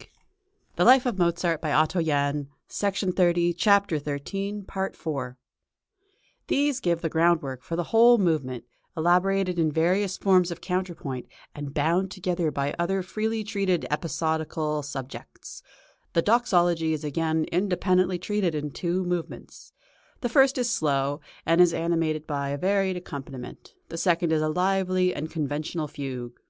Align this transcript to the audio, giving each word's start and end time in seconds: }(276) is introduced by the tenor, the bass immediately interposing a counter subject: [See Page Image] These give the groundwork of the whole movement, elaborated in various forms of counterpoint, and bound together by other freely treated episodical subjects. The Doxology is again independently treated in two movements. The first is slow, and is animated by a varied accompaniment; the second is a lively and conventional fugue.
}(276) 0.78 1.44
is 1.44 1.44
introduced 1.44 1.60
by 1.60 1.68
the 1.68 1.86
tenor, 1.86 2.00
the 2.00 2.48
bass 2.70 3.02
immediately 3.02 3.50
interposing 3.50 3.50
a 3.50 3.52
counter 3.52 3.98
subject: 3.98 4.26
[See 4.32 4.62
Page 4.96 5.14
Image] 6.24 6.46
These 6.46 6.80
give 6.80 7.00
the 7.02 7.08
groundwork 7.10 7.70
of 7.70 7.76
the 7.76 7.84
whole 7.84 8.16
movement, 8.16 8.64
elaborated 8.96 9.58
in 9.58 9.70
various 9.70 10.16
forms 10.16 10.50
of 10.50 10.62
counterpoint, 10.62 11.26
and 11.54 11.74
bound 11.74 12.10
together 12.10 12.50
by 12.50 12.74
other 12.78 13.02
freely 13.02 13.44
treated 13.44 13.86
episodical 13.90 14.82
subjects. 14.82 15.62
The 16.14 16.22
Doxology 16.22 16.94
is 16.94 17.04
again 17.04 17.44
independently 17.52 18.18
treated 18.18 18.54
in 18.54 18.70
two 18.70 19.04
movements. 19.04 19.74
The 20.22 20.30
first 20.30 20.56
is 20.56 20.70
slow, 20.72 21.20
and 21.44 21.60
is 21.60 21.74
animated 21.74 22.26
by 22.26 22.48
a 22.48 22.56
varied 22.56 22.96
accompaniment; 22.96 23.74
the 23.90 23.98
second 23.98 24.32
is 24.32 24.40
a 24.40 24.48
lively 24.48 25.14
and 25.14 25.30
conventional 25.30 25.88
fugue. 25.88 26.40